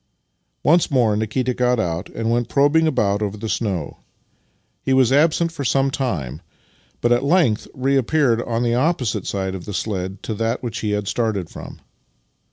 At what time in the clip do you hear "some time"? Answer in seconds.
5.63-6.41